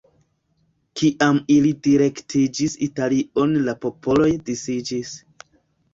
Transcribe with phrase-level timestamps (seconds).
[1.01, 5.13] Kiam ili direktiĝis Italion la popoloj disiĝis.